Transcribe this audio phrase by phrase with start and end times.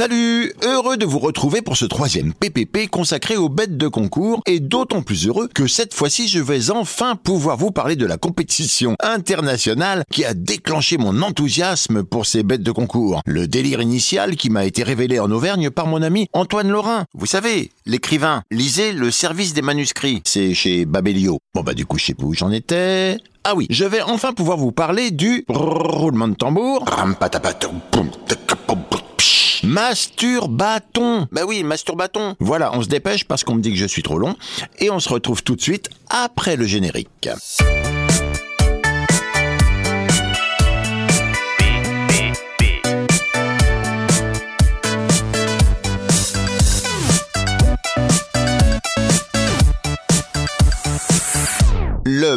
[0.00, 4.58] Salut Heureux de vous retrouver pour ce troisième PPP consacré aux bêtes de concours et
[4.58, 8.96] d'autant plus heureux que cette fois-ci je vais enfin pouvoir vous parler de la compétition
[9.02, 13.20] internationale qui a déclenché mon enthousiasme pour ces bêtes de concours.
[13.26, 17.04] Le délire initial qui m'a été révélé en Auvergne par mon ami Antoine Laurin.
[17.12, 18.42] Vous savez, l'écrivain.
[18.50, 20.22] Lisez le service des manuscrits.
[20.24, 21.40] C'est chez Babelio.
[21.54, 23.18] Bon bah du coup je sais pas où j'en étais.
[23.44, 26.86] Ah oui, je vais enfin pouvoir vous parler du roulement de tambour.
[29.70, 31.28] Masturbaton.
[31.30, 32.34] Bah oui, masturbaton.
[32.40, 34.34] Voilà, on se dépêche parce qu'on me dit que je suis trop long.
[34.80, 37.28] Et on se retrouve tout de suite après le générique.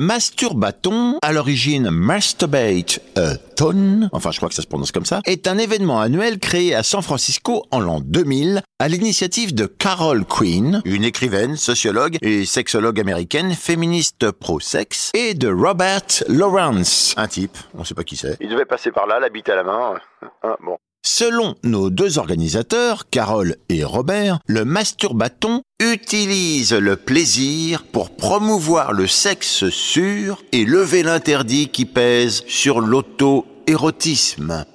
[0.00, 5.20] Masturbaton, à l'origine masturbate a ton, enfin je crois que ça se prononce comme ça,
[5.26, 10.24] est un événement annuel créé à San Francisco en l'an 2000 à l'initiative de Carol
[10.24, 17.58] Queen, une écrivaine, sociologue et sexologue américaine, féministe pro-sexe, et de Robert Lawrence, un type,
[17.74, 18.38] on sait pas qui c'est.
[18.40, 19.94] Il devait passer par là, l'habiter à la main.
[20.42, 20.78] Ah, bon.
[21.02, 29.06] Selon nos deux organisateurs, Carole et Robert, le masturbaton utilise le plaisir pour promouvoir le
[29.06, 34.66] sexe sûr et lever l'interdit qui pèse sur l'auto-érotisme.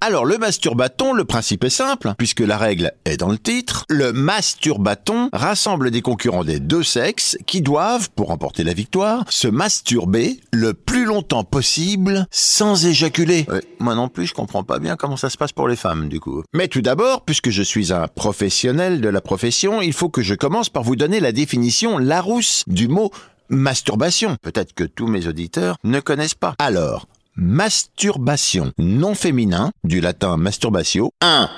[0.00, 3.84] Alors le masturbaton, le principe est simple, puisque la règle est dans le titre.
[3.88, 9.48] Le masturbaton rassemble des concurrents des deux sexes qui doivent, pour remporter la victoire, se
[9.48, 13.44] masturber le plus longtemps possible sans éjaculer.
[13.48, 16.08] Ouais, moi non plus, je comprends pas bien comment ça se passe pour les femmes
[16.08, 16.44] du coup.
[16.54, 20.34] Mais tout d'abord, puisque je suis un professionnel de la profession, il faut que je
[20.34, 23.10] commence par vous donner la définition Larousse du mot
[23.48, 24.36] masturbation.
[24.42, 26.54] Peut-être que tous mes auditeurs ne connaissent pas.
[26.58, 27.06] Alors,
[27.38, 31.12] masturbation, non féminin, du latin masturbatio.
[31.20, 31.48] 1.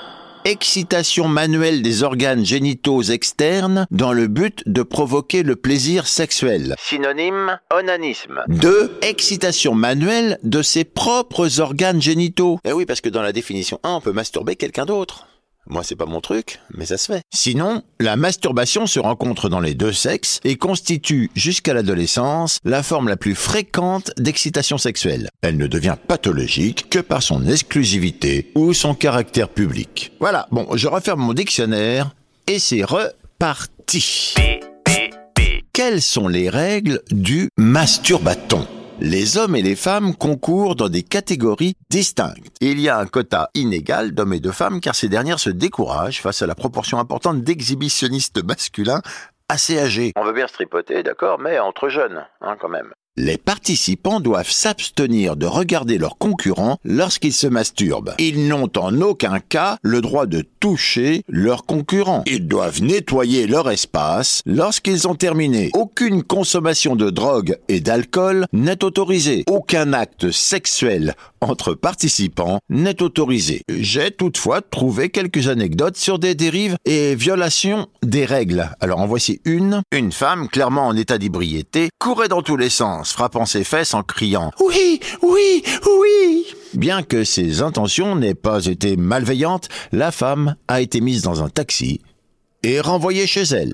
[0.45, 6.75] Excitation manuelle des organes génitaux externes dans le but de provoquer le plaisir sexuel.
[6.79, 8.41] Synonyme, onanisme.
[8.47, 8.99] 2.
[9.01, 12.59] Excitation manuelle de ses propres organes génitaux.
[12.63, 15.25] Eh oui, parce que dans la définition 1, on peut masturber quelqu'un d'autre.
[15.67, 17.21] Moi, c'est pas mon truc, mais ça se fait.
[17.33, 23.07] Sinon, la masturbation se rencontre dans les deux sexes et constitue, jusqu'à l'adolescence, la forme
[23.07, 25.29] la plus fréquente d'excitation sexuelle.
[25.41, 30.13] Elle ne devient pathologique que par son exclusivité ou son caractère public.
[30.19, 32.11] Voilà, bon, je referme mon dictionnaire
[32.47, 34.33] et c'est reparti.
[35.73, 38.67] Quelles sont les règles du masturbaton?
[39.01, 42.55] Les hommes et les femmes concourent dans des catégories distinctes.
[42.61, 46.21] Il y a un quota inégal d'hommes et de femmes car ces dernières se découragent
[46.21, 49.01] face à la proportion importante d'exhibitionnistes masculins
[49.49, 50.13] assez âgés.
[50.15, 52.93] On veut bien se tripoter, d'accord, mais entre jeunes, hein, quand même.
[53.17, 58.15] Les participants doivent s'abstenir de regarder leurs concurrents lorsqu'ils se masturbent.
[58.19, 62.23] Ils n'ont en aucun cas le droit de toucher leurs concurrents.
[62.25, 65.71] Ils doivent nettoyer leur espace lorsqu'ils ont terminé.
[65.73, 69.43] Aucune consommation de drogue et d'alcool n'est autorisée.
[69.47, 73.63] Aucun acte sexuel entre participants n'est autorisé.
[73.67, 78.69] J'ai toutefois trouvé quelques anecdotes sur des dérives et violations des règles.
[78.79, 79.81] Alors en voici une.
[79.91, 84.03] Une femme, clairement en état d'ébriété, courait dans tous les sens, frappant ses fesses en
[84.03, 86.45] criant⁇ Oui, oui, oui!⁇
[86.77, 91.49] Bien que ses intentions n'aient pas été malveillantes, la femme a été mise dans un
[91.49, 92.01] taxi
[92.63, 93.73] et renvoyée chez elle.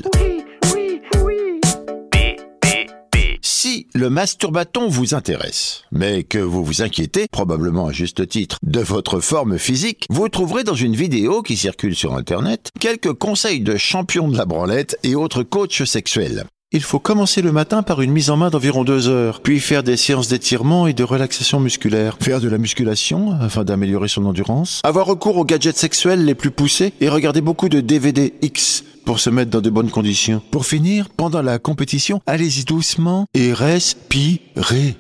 [3.42, 8.80] Si le masturbaton vous intéresse, mais que vous vous inquiétez, probablement à juste titre, de
[8.80, 13.76] votre forme physique, vous trouverez dans une vidéo qui circule sur Internet quelques conseils de
[13.76, 16.46] champions de la branlette et autres coachs sexuels.
[16.74, 19.84] Il faut commencer le matin par une mise en main d'environ deux heures, puis faire
[19.84, 24.82] des séances d'étirement et de relaxation musculaire, faire de la musculation afin d'améliorer son endurance,
[24.84, 29.22] avoir recours aux gadgets sexuels les plus poussés et regarder beaucoup de DVD X pour
[29.22, 30.42] se mettre dans de bonnes conditions.
[30.52, 34.98] Pour finir, pendant la compétition, allez-y doucement et respirez.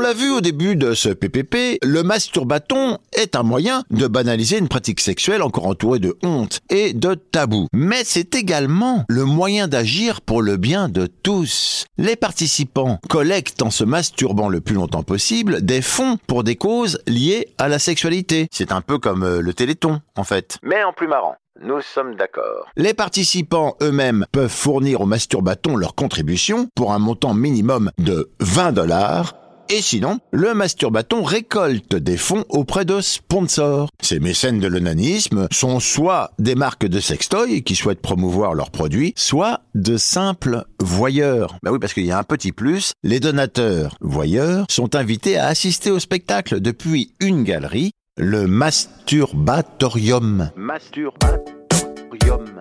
[0.00, 4.56] On l'a vu au début de ce PPP, le masturbaton est un moyen de banaliser
[4.56, 7.66] une pratique sexuelle encore entourée de honte et de tabous.
[7.74, 11.84] Mais c'est également le moyen d'agir pour le bien de tous.
[11.98, 17.02] Les participants collectent en se masturbant le plus longtemps possible des fonds pour des causes
[17.06, 18.48] liées à la sexualité.
[18.50, 20.56] C'est un peu comme euh, le téléthon, en fait.
[20.62, 21.34] Mais en plus marrant.
[21.62, 22.70] Nous sommes d'accord.
[22.76, 28.72] Les participants eux-mêmes peuvent fournir au masturbaton leur contribution pour un montant minimum de 20
[28.72, 29.34] dollars
[29.72, 33.88] Et sinon, le masturbaton récolte des fonds auprès de sponsors.
[34.02, 39.12] Ces mécènes de l'onanisme sont soit des marques de sextoy qui souhaitent promouvoir leurs produits,
[39.16, 41.56] soit de simples voyeurs.
[41.62, 45.46] Bah oui, parce qu'il y a un petit plus, les donateurs voyeurs sont invités à
[45.46, 50.50] assister au spectacle depuis une galerie, le Masturbatorium.
[50.56, 52.59] Masturbatorium.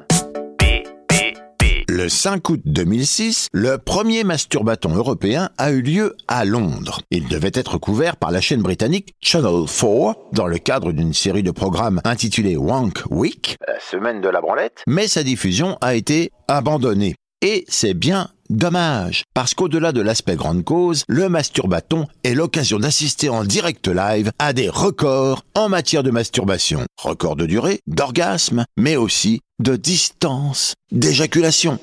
[1.92, 7.02] Le 5 août 2006, le premier masturbaton européen a eu lieu à Londres.
[7.10, 11.42] Il devait être couvert par la chaîne britannique Channel 4 dans le cadre d'une série
[11.42, 14.84] de programmes intitulée Wank Week, La semaine de la branlette.
[14.86, 17.16] mais sa diffusion a été abandonnée.
[17.42, 23.30] Et c'est bien dommage, parce qu'au-delà de l'aspect grande cause, le masturbaton est l'occasion d'assister
[23.30, 26.82] en direct live à des records en matière de masturbation.
[27.02, 31.80] Records de durée, d'orgasme, mais aussi de distance, d'éjaculation.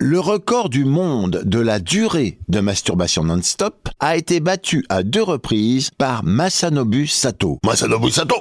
[0.00, 5.24] Le record du monde de la durée de masturbation non-stop a été battu à deux
[5.24, 7.58] reprises par Masanobu Sato.
[7.64, 8.36] Masanobu Sato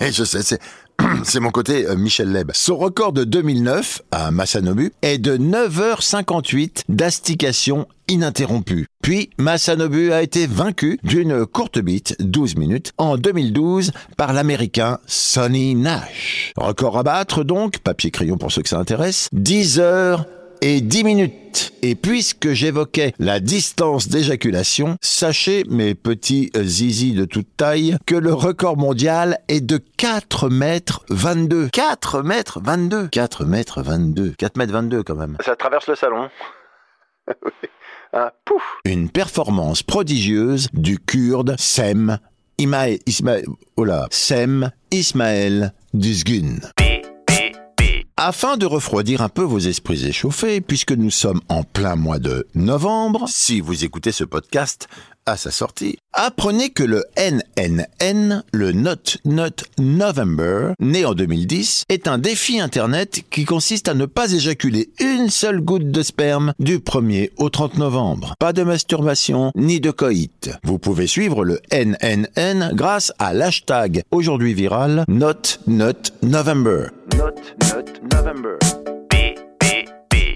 [0.00, 0.60] Et je sais, c'est...
[1.24, 2.50] C'est mon côté euh, Michel Leb.
[2.54, 8.86] Son record de 2009 à Masanobu est de 9h58 d'astication ininterrompue.
[9.02, 15.74] Puis Masanobu a été vaincu d'une courte bite, 12 minutes, en 2012 par l'américain Sonny
[15.74, 16.52] Nash.
[16.56, 20.26] Record à battre donc, papier crayon pour ceux que ça intéresse, 10 heures
[20.60, 21.72] et 10 minutes.
[21.82, 28.32] Et puisque j'évoquais la distance d'éjaculation, sachez, mes petits zizis de toute taille, que le
[28.32, 31.68] record mondial est de 4 mètres 22.
[31.68, 34.34] 4 mètres 22 4 mètres 22.
[34.38, 35.36] 4 mètres 22 quand même.
[35.44, 36.28] Ça traverse le salon.
[38.12, 42.18] ah, pouf Une performance prodigieuse du kurde Sem
[42.58, 43.46] Ismaël,
[43.76, 46.60] oh là, Sem Ismaël Düzgün.
[48.22, 52.46] Afin de refroidir un peu vos esprits échauffés, puisque nous sommes en plein mois de
[52.54, 54.88] novembre, si vous écoutez ce podcast
[55.24, 62.08] à sa sortie, apprenez que le NNN, le Not Not November, né en 2010, est
[62.08, 66.78] un défi Internet qui consiste à ne pas éjaculer une seule goutte de sperme du
[66.78, 68.34] 1er au 30 novembre.
[68.38, 70.50] Pas de masturbation ni de coït.
[70.62, 76.88] Vous pouvez suivre le NNN grâce à l'hashtag aujourd'hui viral Not Not November.
[77.30, 78.99] Not, not November.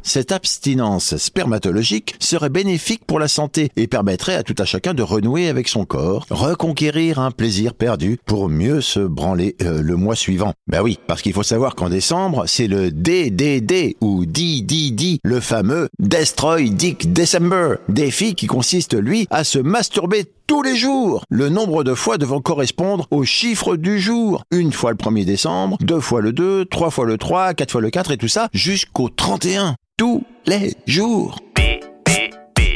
[0.06, 5.02] Cette abstinence spermatologique serait bénéfique pour la santé et permettrait à tout à chacun de
[5.02, 10.14] renouer avec son corps, reconquérir un plaisir perdu pour mieux se branler euh, le mois
[10.14, 10.52] suivant.
[10.66, 15.88] Bah oui, parce qu'il faut savoir qu'en décembre, c'est le DDD ou DDD, le fameux
[15.98, 21.82] Destroy Dick December, défi qui consiste lui à se masturber tous les jours, le nombre
[21.82, 24.44] de fois devant correspondre au chiffre du jour.
[24.50, 27.80] Une fois le 1er décembre, deux fois le 2, trois fois le 3, quatre fois
[27.80, 29.76] le 4 et tout ça jusqu'au 31.
[29.96, 31.38] Tous les jours.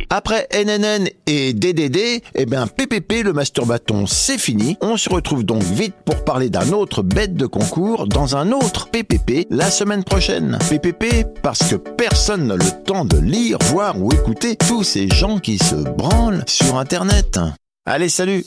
[0.08, 4.76] Après NNN et DDD, eh bien PPP le masturbaton c'est fini.
[4.80, 8.88] On se retrouve donc vite pour parler d'un autre bête de concours dans un autre
[8.90, 10.58] PPP la semaine prochaine.
[10.70, 15.38] PPP parce que personne n'a le temps de lire, voir ou écouter tous ces gens
[15.38, 17.40] qui se branlent sur internet.
[17.84, 18.44] Allez, salut